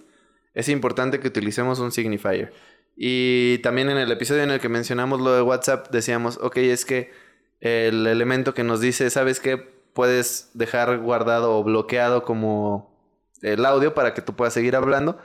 [0.54, 2.52] es importante que utilicemos un signifier.
[2.96, 6.84] Y también en el episodio en el que mencionamos lo de WhatsApp decíamos, ok, es
[6.84, 7.12] que
[7.60, 9.56] el elemento que nos dice, ¿sabes qué?
[9.56, 12.96] Puedes dejar guardado o bloqueado como
[13.42, 15.18] el audio para que tú puedas seguir hablando.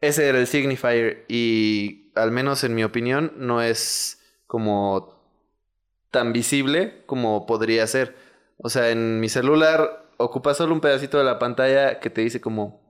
[0.00, 5.22] Ese era el signifier y al menos en mi opinión no es como
[6.10, 8.16] tan visible como podría ser.
[8.58, 12.40] O sea, en mi celular ocupa solo un pedacito de la pantalla que te dice
[12.40, 12.80] como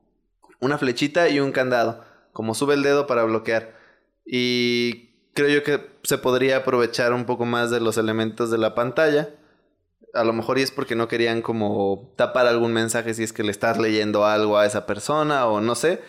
[0.61, 3.81] una flechita y un candado, como sube el dedo para bloquear.
[4.24, 8.74] Y creo yo que se podría aprovechar un poco más de los elementos de la
[8.74, 9.30] pantalla.
[10.14, 13.42] A lo mejor y es porque no querían como tapar algún mensaje si es que
[13.42, 16.02] le estás leyendo algo a esa persona o no sé.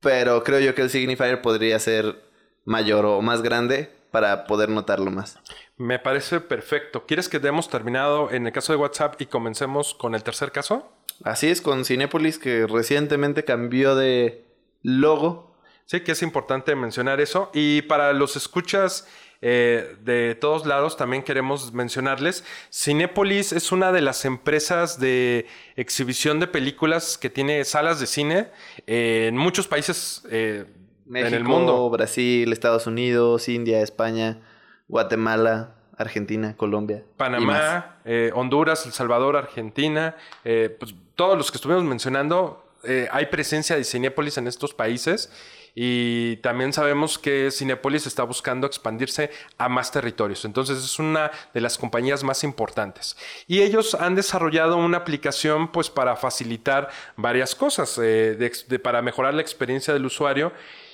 [0.00, 2.22] Pero creo yo que el signifier podría ser
[2.64, 5.38] mayor o más grande para poder notarlo más.
[5.76, 7.04] Me parece perfecto.
[7.06, 10.90] ¿Quieres que demos terminado en el caso de WhatsApp y comencemos con el tercer caso?
[11.24, 14.44] Así es, con Cinepolis que recientemente cambió de
[14.82, 15.47] logo
[15.88, 17.50] Sí, que es importante mencionar eso.
[17.54, 19.08] Y para los escuchas
[19.40, 25.46] eh, de todos lados, también queremos mencionarles, Cinépolis es una de las empresas de
[25.76, 28.48] exhibición de películas que tiene salas de cine
[28.86, 30.66] en muchos países eh,
[31.06, 31.88] en el mundo.
[31.88, 34.42] Brasil, Estados Unidos, India, España,
[34.88, 35.74] Guatemala.
[35.96, 37.02] Argentina, Colombia.
[37.16, 42.70] Panamá, eh, Honduras, El Salvador, Argentina, pues todos los que estuvimos mencionando,
[43.10, 45.28] hay presencia de Cinépolis en estos países
[45.74, 50.44] y también sabemos que Cinepolis está buscando expandirse a más territorios.
[50.44, 53.16] Entonces es una de las compañías más importantes.
[53.46, 58.50] Y ellos han desarrollado una aplicación pues para facilitar varias cosas, eh,
[58.82, 60.52] para mejorar la experiencia del usuario.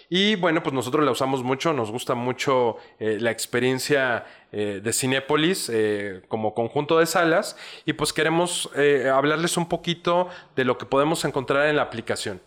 [0.09, 4.93] Y bueno, pues nosotros la usamos mucho, nos gusta mucho eh, la experiencia eh, de
[4.93, 8.71] Cinépolis eh, como conjunto de salas y pues queremos
[9.13, 12.41] hablarles un poquito de lo que podemos encontrar en la aplicación.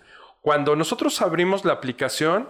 [0.47, 2.47] Cuando nosotros abrimos la aplicación,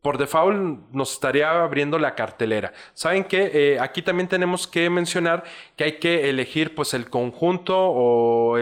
[0.00, 2.72] por default nos estaría abriendo la cartelera.
[2.94, 5.44] Saben que aquí también tenemos que mencionar
[5.76, 8.56] que hay que elegir pues el conjunto o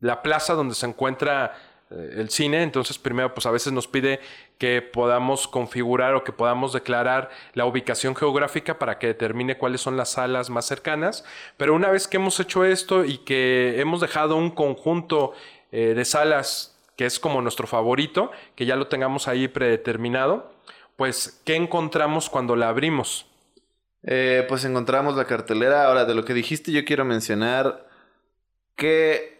[0.00, 1.56] la plaza donde se encuentra
[1.90, 4.20] eh, el cine, entonces primero pues a veces nos pide
[4.58, 9.96] que podamos configurar o que podamos declarar la ubicación geográfica para que determine cuáles son
[9.96, 11.24] las salas más cercanas,
[11.56, 15.32] pero una vez que hemos hecho esto y que hemos dejado un conjunto
[15.72, 20.52] eh, de salas que es como nuestro favorito, que ya lo tengamos ahí predeterminado,
[20.96, 23.26] pues ¿qué encontramos cuando la abrimos?
[24.02, 25.86] Eh, pues encontramos la cartelera.
[25.86, 27.88] Ahora, de lo que dijiste, yo quiero mencionar
[28.76, 29.34] que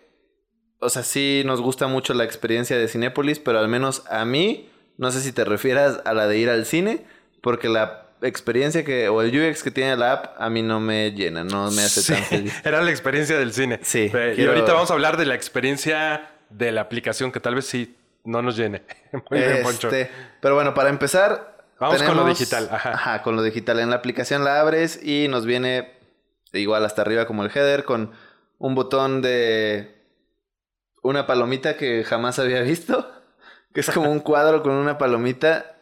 [0.85, 4.69] o sea, sí nos gusta mucho la experiencia de Cinépolis, pero al menos a mí,
[4.99, 7.05] no sé si te refieras a la de ir al cine,
[7.41, 11.13] porque la experiencia que, o el UX que tiene la app, a mí no me
[11.13, 12.55] llena, no me hace tan feliz.
[12.65, 13.81] Era la experiencia del cine.
[13.83, 14.13] Sí.
[14.37, 17.97] Y ahorita vamos a hablar de la experiencia de la aplicación, que tal vez sí
[18.25, 18.83] no nos llene.
[19.31, 19.89] Muy bien, Poncho.
[19.89, 21.55] Este, pero bueno, para empezar.
[21.79, 22.69] Vamos con lo digital.
[22.71, 22.93] Ajá.
[22.93, 23.81] Ajá, con lo digital.
[23.81, 25.93] En la aplicación la abres y nos viene
[26.53, 28.13] igual hasta arriba como el header con
[28.59, 29.95] un botón de
[31.03, 33.11] una palomita que jamás había visto.
[33.75, 35.75] Que es como un cuadro con una palomita.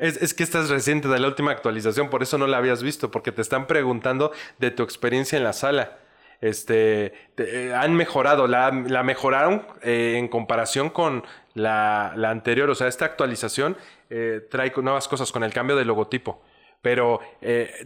[0.00, 3.12] Es, que esta es reciente de la última actualización, por eso no la habías visto,
[3.12, 5.98] porque te están preguntando de tu experiencia en la sala.
[6.40, 12.70] Este, eh, han mejorado, la, mejoraron eh, en comparación con la, anterior.
[12.70, 13.76] O sea, esta actualización
[14.10, 16.42] eh, trae nuevas cosas con el cambio de logotipo.
[16.82, 17.20] Pero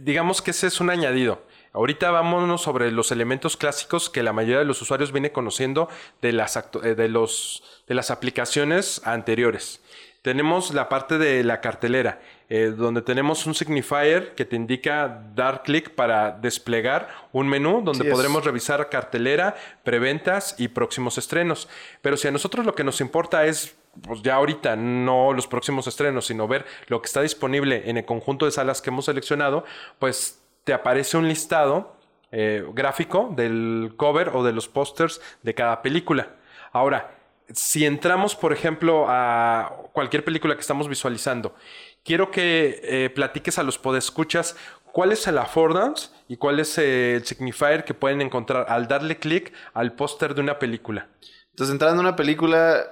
[0.01, 1.41] digamos que ese es un añadido.
[1.73, 5.89] Ahorita vámonos sobre los elementos clásicos que la mayoría de los usuarios viene conociendo
[6.21, 9.81] de las, de los, de las aplicaciones anteriores.
[10.21, 15.63] Tenemos la parte de la cartelera, eh, donde tenemos un signifier que te indica dar
[15.63, 21.67] clic para desplegar un menú donde podremos revisar cartelera, preventas y próximos estrenos.
[22.03, 25.87] Pero si a nosotros lo que nos importa es pues ya ahorita no los próximos
[25.87, 29.65] estrenos, sino ver lo que está disponible en el conjunto de salas que hemos seleccionado,
[29.99, 31.95] pues te aparece un listado
[32.31, 36.35] eh, gráfico del cover o de los pósters de cada película.
[36.71, 37.20] Ahora,
[37.53, 41.55] si entramos, por ejemplo, a cualquier película que estamos visualizando,
[42.03, 44.55] quiero que eh, platiques a los podescuchas
[44.91, 49.53] cuál es el affordance y cuál es el signifier que pueden encontrar al darle clic
[49.73, 51.07] al póster de una película.
[51.51, 52.91] Entonces, entrando en una película,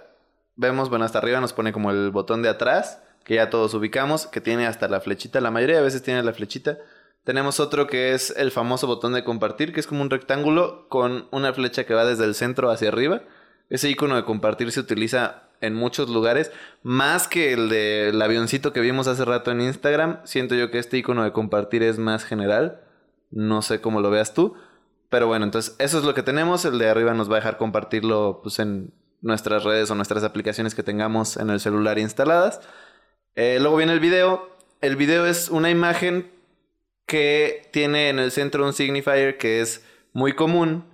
[0.55, 4.27] vemos, bueno, hasta arriba nos pone como el botón de atrás, que ya todos ubicamos,
[4.27, 6.77] que tiene hasta la flechita, la mayoría de veces tiene la flechita.
[7.23, 11.27] Tenemos otro que es el famoso botón de compartir, que es como un rectángulo con
[11.31, 13.21] una flecha que va desde el centro hacia arriba.
[13.69, 16.51] Ese icono de compartir se utiliza en muchos lugares,
[16.83, 20.21] más que el del avioncito que vimos hace rato en Instagram.
[20.23, 22.81] Siento yo que este icono de compartir es más general.
[23.29, 24.55] No sé cómo lo veas tú.
[25.09, 26.65] Pero bueno, entonces eso es lo que tenemos.
[26.65, 30.75] El de arriba nos va a dejar compartirlo pues, en nuestras redes o nuestras aplicaciones
[30.75, 32.61] que tengamos en el celular instaladas.
[33.35, 34.49] Eh, luego viene el video.
[34.81, 36.31] El video es una imagen
[37.05, 40.85] que tiene en el centro un signifier que es muy común,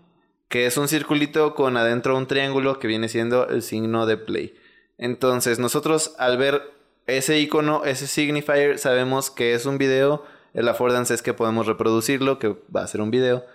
[0.49, 4.55] que es un circulito con adentro un triángulo que viene siendo el signo de play.
[4.97, 6.75] Entonces nosotros al ver
[7.07, 10.23] ese icono, ese signifier, sabemos que es un video.
[10.53, 13.45] El affordance es que podemos reproducirlo, que va a ser un video.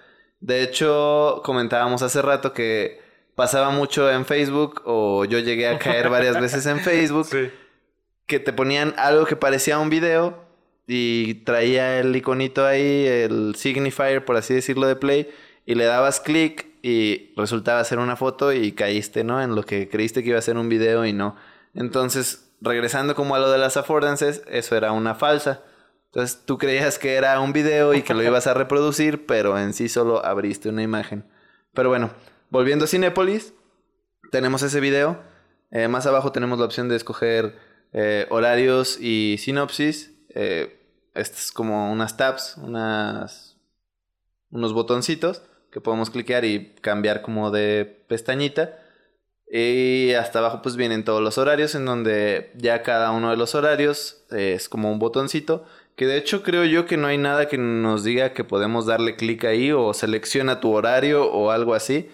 [0.40, 3.00] De hecho, comentábamos hace rato que
[3.34, 7.28] pasaba mucho en Facebook, o yo llegué a caer varias veces en Facebook,
[8.26, 10.44] que te ponían algo que parecía un video
[10.86, 15.30] y traía el iconito ahí, el signifier, por así decirlo, de play,
[15.66, 19.42] y le dabas clic y resultaba ser una foto y caíste, ¿no?
[19.42, 21.36] En lo que creíste que iba a ser un video y no.
[21.74, 25.62] Entonces, regresando como a lo de las affordances, eso era una falsa.
[26.06, 29.74] Entonces, tú creías que era un video y que lo ibas a reproducir, pero en
[29.74, 31.24] sí solo abriste una imagen.
[31.74, 32.10] Pero bueno,
[32.50, 33.52] volviendo a Cinepolis,
[34.30, 35.22] tenemos ese video.
[35.70, 37.58] Eh, más abajo tenemos la opción de escoger
[37.92, 40.12] eh, horarios y sinopsis.
[40.30, 40.76] Eh,
[41.14, 43.56] estas es como unas tabs, unas,
[44.50, 48.78] unos botoncitos que podemos cliquear y cambiar como de pestañita.
[49.52, 53.54] Y hasta abajo pues vienen todos los horarios en donde ya cada uno de los
[53.54, 55.64] horarios es como un botoncito.
[55.96, 59.16] Que de hecho creo yo que no hay nada que nos diga que podemos darle
[59.16, 62.10] clic ahí o selecciona tu horario o algo así.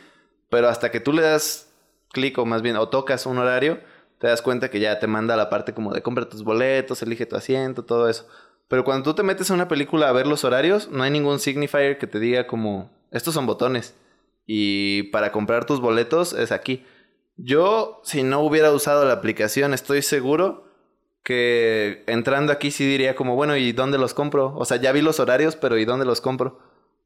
[0.48, 1.70] Pero hasta que tú le das
[2.12, 3.80] clic o más bien o tocas un horario,
[4.18, 7.26] te das cuenta que ya te manda la parte como de compra tus boletos, elige
[7.26, 8.26] tu asiento, todo eso.
[8.68, 11.38] Pero cuando tú te metes a una película a ver los horarios, no hay ningún
[11.38, 13.94] signifier que te diga como, estos son botones.
[14.46, 16.84] Y para comprar tus boletos es aquí.
[17.36, 20.66] Yo, si no hubiera usado la aplicación, estoy seguro
[21.22, 24.54] que entrando aquí sí diría como, bueno, ¿y dónde los compro?
[24.56, 26.60] O sea, ya vi los horarios, pero ¿y dónde los compro?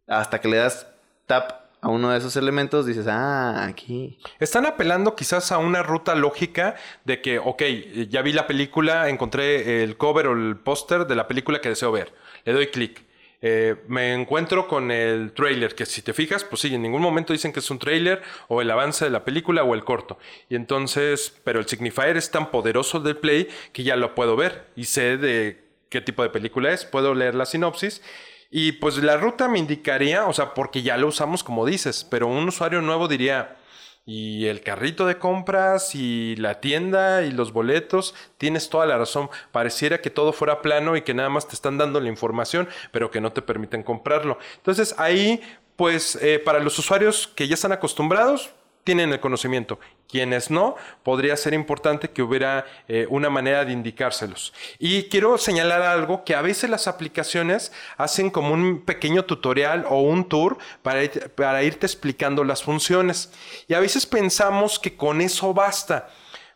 [0.06, 0.86] Hasta que le das
[1.26, 4.18] tap a uno de esos elementos, dices, ah, aquí.
[4.38, 7.62] Están apelando quizás a una ruta lógica de que, ok,
[8.08, 11.92] ya vi la película, encontré el cover o el póster de la película que deseo
[11.92, 12.12] ver.
[12.44, 13.04] Le doy clic.
[13.42, 17.32] Eh, me encuentro con el trailer, que si te fijas, pues sí, en ningún momento
[17.32, 20.18] dicen que es un trailer o el avance de la película o el corto.
[20.50, 24.66] Y entonces, pero el signifier es tan poderoso del play que ya lo puedo ver
[24.76, 28.02] y sé de qué tipo de película es, puedo leer la sinopsis
[28.50, 32.26] y pues la ruta me indicaría, o sea, porque ya lo usamos como dices, pero
[32.26, 33.56] un usuario nuevo diría,
[34.04, 39.30] y el carrito de compras y la tienda y los boletos, tienes toda la razón.
[39.52, 43.10] Pareciera que todo fuera plano y que nada más te están dando la información, pero
[43.12, 44.38] que no te permiten comprarlo.
[44.56, 45.40] Entonces ahí,
[45.76, 48.50] pues eh, para los usuarios que ya están acostumbrados,
[48.84, 49.78] tienen el conocimiento.
[50.08, 54.52] Quienes no, podría ser importante que hubiera eh, una manera de indicárselos.
[54.78, 60.00] Y quiero señalar algo que a veces las aplicaciones hacen como un pequeño tutorial o
[60.00, 61.02] un tour para,
[61.36, 63.32] para irte explicando las funciones.
[63.68, 66.08] Y a veces pensamos que con eso basta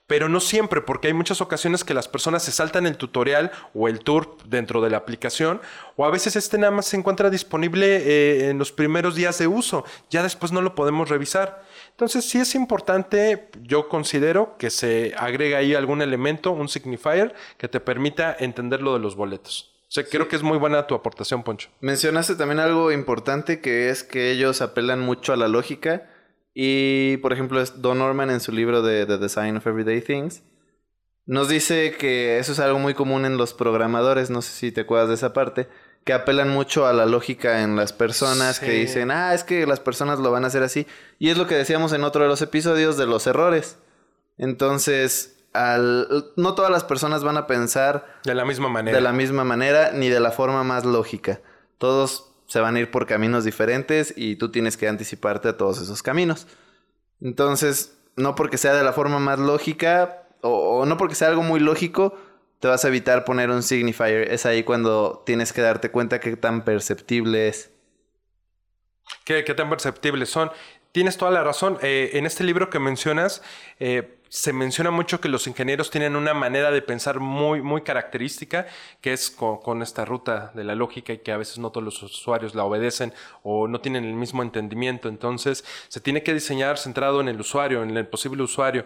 [0.07, 3.89] pero no siempre, porque hay muchas ocasiones que las personas se saltan el tutorial o
[3.89, 5.61] el tour dentro de la aplicación,
[5.97, 9.47] o a veces este nada más se encuentra disponible eh, en los primeros días de
[9.47, 11.65] uso, ya después no lo podemos revisar.
[11.91, 17.69] Entonces sí es importante, yo considero que se agregue ahí algún elemento, un signifier, que
[17.69, 19.71] te permita entender lo de los boletos.
[19.89, 21.69] O sea, creo que es muy buena tu aportación, Poncho.
[21.81, 26.11] Mencionaste también algo importante que es que ellos apelan mucho a la lógica
[26.55, 30.43] y, por ejemplo, Don Norman en su libro de The Design of Everyday Things
[31.27, 34.83] nos dice que eso es algo muy común en los programadores, no sé si te
[34.83, 35.69] acuerdas de esa parte,
[36.05, 39.81] que apelan mucho a la lógica en las personas, que dicen, ah, es que las
[39.81, 40.87] personas lo van a hacer así.
[41.19, 43.79] Y es lo que decíamos en otro de los episodios de los errores.
[44.37, 48.99] Entonces, al, no todas las personas van a pensar de la misma manera.
[48.99, 51.41] De la misma manera, ni de la forma más lógica.
[51.79, 55.83] Todos se van a ir por caminos diferentes y tú tienes que anticiparte a todos
[55.83, 56.47] esos caminos.
[57.21, 61.59] Entonces, no porque sea de la forma más lógica, o, no porque sea algo muy
[61.59, 62.17] lógico,
[62.61, 64.31] te vas a evitar poner un signifier.
[64.33, 67.73] Es ahí cuando tienes que darte cuenta qué tan perceptible es.
[69.25, 70.53] ¿Qué, tan perceptibles son?
[70.95, 71.77] Tienes toda la razón.
[71.83, 73.43] Eh, en este libro que mencionas,
[73.81, 78.69] eh, se menciona mucho que los ingenieros tienen una manera de pensar muy, muy característica,
[79.01, 81.83] que es con, con, esta ruta de la lógica y que a veces no todos
[81.83, 85.09] los usuarios la obedecen o no tienen el mismo entendimiento.
[85.09, 88.85] Entonces, se tiene que diseñar centrado en el usuario, en el posible usuario.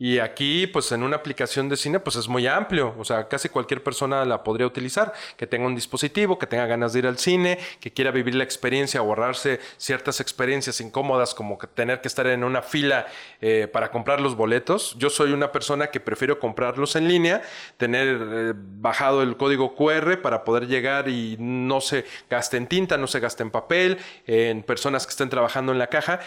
[0.00, 2.94] Y aquí, pues en una aplicación de cine, pues es muy amplio.
[2.98, 5.12] O sea, casi cualquier persona la podría utilizar.
[5.36, 8.44] Que tenga un dispositivo, que tenga ganas de ir al cine, que quiera vivir la
[8.44, 13.06] experiencia ahorrarse ciertas experiencias incómodas como tener que estar en una fila
[13.40, 14.94] eh, para comprar los boletos.
[14.98, 17.42] Yo soy una persona que prefiero comprarlos en línea,
[17.76, 22.98] tener eh, bajado el código QR para poder llegar y no se gaste en tinta,
[22.98, 26.20] no se gaste en papel, en personas que estén trabajando en la caja.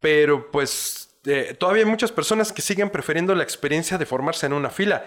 [0.00, 4.52] Pero pues eh, todavía hay muchas personas que siguen prefiriendo la experiencia de formarse en
[4.52, 5.04] una fila.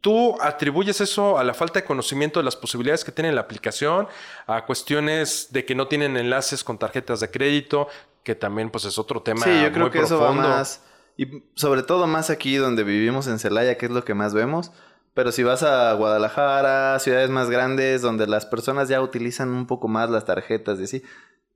[0.00, 4.08] ¿Tú atribuyes eso a la falta de conocimiento de las posibilidades que tiene la aplicación,
[4.46, 7.88] a cuestiones de que no tienen enlaces con tarjetas de crédito,
[8.22, 10.82] que también pues es otro tema Sí, yo creo que eso va más
[11.16, 14.72] y sobre todo más aquí donde vivimos en Celaya, que es lo que más vemos.
[15.14, 19.88] Pero si vas a Guadalajara, ciudades más grandes, donde las personas ya utilizan un poco
[19.88, 21.02] más las tarjetas y así,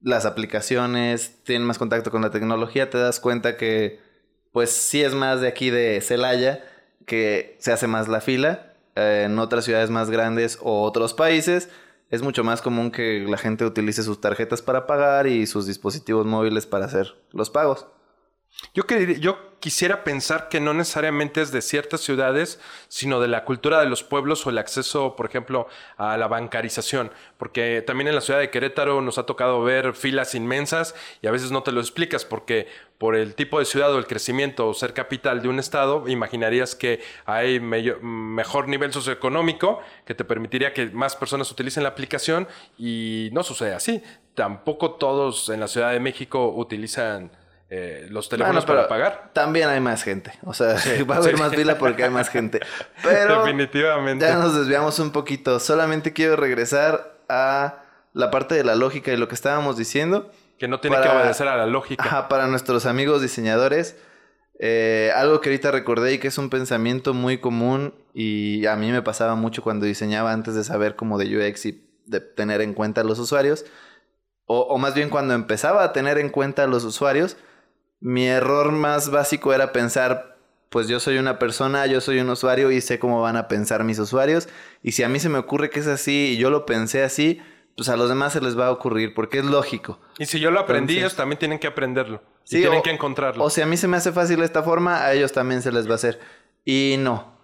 [0.01, 4.01] las aplicaciones, tienen más contacto con la tecnología, te das cuenta que
[4.53, 6.65] pues sí es más de aquí de Celaya,
[7.07, 8.75] que se hace más la fila.
[8.97, 11.69] Eh, en otras ciudades más grandes o otros países
[12.11, 16.27] es mucho más común que la gente utilice sus tarjetas para pagar y sus dispositivos
[16.27, 17.87] móviles para hacer los pagos.
[18.75, 18.85] Yo,
[19.19, 23.87] yo quisiera pensar que no necesariamente es de ciertas ciudades, sino de la cultura de
[23.87, 25.67] los pueblos o el acceso, por ejemplo,
[25.97, 27.11] a la bancarización.
[27.37, 31.31] Porque también en la ciudad de Querétaro nos ha tocado ver filas inmensas y a
[31.31, 32.69] veces no te lo explicas porque
[32.99, 36.75] por el tipo de ciudad o el crecimiento o ser capital de un estado, imaginarías
[36.75, 42.47] que hay mejor nivel socioeconómico que te permitiría que más personas utilicen la aplicación
[42.79, 44.03] y no sucede así.
[44.35, 47.33] Tampoco todos en la Ciudad de México utilizan
[47.73, 49.31] eh, los teléfonos para pagar.
[49.33, 50.33] También hay más gente.
[50.45, 50.75] O sea,
[51.09, 52.59] va a haber más fila porque hay más gente.
[53.01, 54.27] Pero Definitivamente.
[54.27, 55.61] ya nos desviamos un poquito.
[55.61, 60.33] Solamente quiero regresar a la parte de la lógica y lo que estábamos diciendo.
[60.59, 62.03] Que no tiene que obedecer a la lógica.
[62.03, 63.97] Ajá, para nuestros amigos diseñadores.
[64.59, 68.91] Eh, algo que ahorita recordé y que es un pensamiento muy común y a mí
[68.91, 72.75] me pasaba mucho cuando diseñaba antes de saber cómo de UX y de tener en
[72.75, 73.65] cuenta a los usuarios.
[74.45, 77.37] O, o más bien cuando empezaba a tener en cuenta a los usuarios
[78.01, 80.39] mi error más básico era pensar,
[80.71, 83.85] pues yo soy una persona, yo soy un usuario y sé cómo van a pensar
[83.85, 84.49] mis usuarios.
[84.83, 87.41] Y si a mí se me ocurre que es así y yo lo pensé así,
[87.77, 90.01] pues a los demás se les va a ocurrir porque es lógico.
[90.19, 92.23] Y si yo lo aprendí, ellos también tienen que aprenderlo.
[92.45, 93.45] Sí, tienen que encontrarlo.
[93.45, 95.87] O si a mí se me hace fácil esta forma, a ellos también se les
[95.87, 96.19] va a hacer.
[96.65, 97.39] Y no.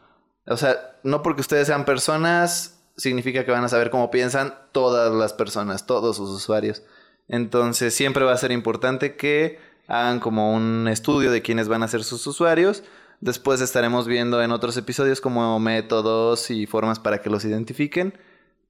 [0.47, 5.13] O sea, no porque ustedes sean personas, significa que van a saber cómo piensan todas
[5.13, 6.83] las personas, todos sus usuarios.
[7.29, 9.59] Entonces siempre va a ser importante que
[9.89, 12.83] hagan como un estudio de quiénes van a ser sus usuarios.
[13.21, 18.15] Después estaremos viendo en otros episodios como métodos y formas para que los identifiquen.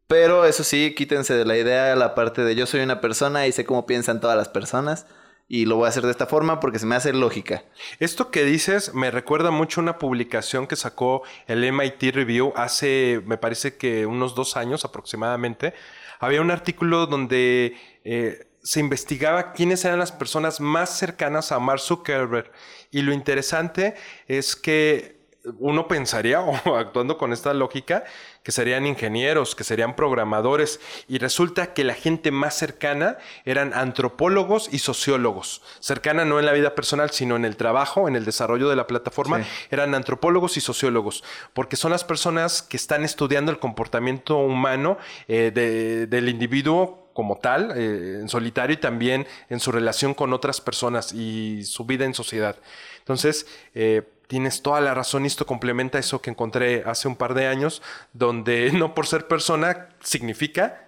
[0.06, 3.52] Pero eso sí, quítense de la idea la parte de yo soy una persona y
[3.52, 5.06] sé cómo piensan todas las personas.
[5.48, 7.64] Y lo voy a hacer de esta forma porque se me hace lógica.
[8.00, 13.22] Esto que dices me recuerda mucho a una publicación que sacó el MIT Review hace,
[13.26, 15.74] me parece que unos dos años aproximadamente.
[16.18, 21.78] Había un artículo donde eh, se investigaba quiénes eran las personas más cercanas a Mark
[21.78, 22.50] Zuckerberg.
[22.90, 23.94] Y lo interesante
[24.26, 25.20] es que
[25.60, 28.02] uno pensaría, o actuando con esta lógica,
[28.42, 34.68] que serían ingenieros, que serían programadores, y resulta que la gente más cercana eran antropólogos
[34.72, 35.62] y sociólogos.
[35.78, 38.88] Cercana no en la vida personal, sino en el trabajo, en el desarrollo de la
[38.88, 44.98] plataforma, eran antropólogos y sociólogos, porque son las personas que están estudiando el comportamiento humano
[45.28, 50.60] eh, del individuo como tal, eh, en solitario y también en su relación con otras
[50.60, 52.56] personas y su vida en sociedad.
[52.98, 57.32] Entonces, eh, tienes toda la razón y esto complementa eso que encontré hace un par
[57.32, 57.80] de años,
[58.12, 60.85] donde no por ser persona significa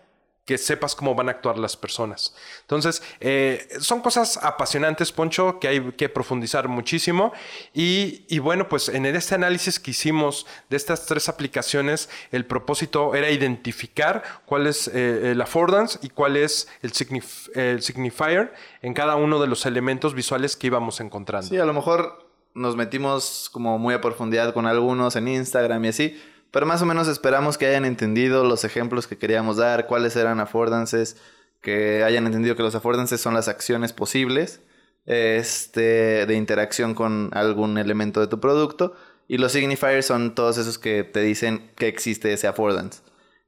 [0.49, 2.34] que sepas cómo van a actuar las personas.
[2.62, 7.34] Entonces, eh, son cosas apasionantes, Poncho, que hay que profundizar muchísimo.
[7.74, 13.30] Y, bueno, pues en este análisis que hicimos de estas tres aplicaciones, el propósito era
[13.30, 16.92] identificar cuál es eh, el affordance y cuál es el,
[17.55, 21.46] el signifier en cada uno de los elementos visuales que íbamos encontrando.
[21.46, 25.88] Sí, a lo mejor nos metimos como muy a profundidad con algunos en Instagram y
[25.88, 30.16] así, pero más o menos esperamos que hayan entendido los ejemplos que queríamos dar, cuáles
[30.16, 31.16] eran affordances,
[31.61, 34.61] que hayan entendido que los affordances son las acciones posibles
[35.07, 38.94] este, de interacción con algún elemento de tu producto
[39.26, 43.03] y los signifiers son todos esos que te dicen que existe ese affordance.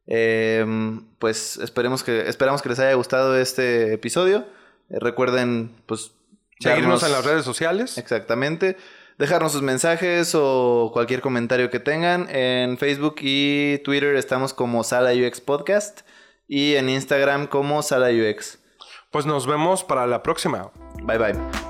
[0.06, 4.46] Em, pues esperemos que, esperamos que les haya gustado este episodio.
[4.90, 6.12] Eh, recuerden, pues...
[6.58, 7.96] Seguirnos en las redes sociales.
[7.96, 8.76] Exactamente
[9.20, 12.26] dejarnos sus mensajes o cualquier comentario que tengan.
[12.30, 16.00] En Facebook y Twitter estamos como Sala UX Podcast
[16.48, 18.58] y en Instagram como Sala UX.
[19.10, 20.72] Pues nos vemos para la próxima.
[21.02, 21.69] Bye bye.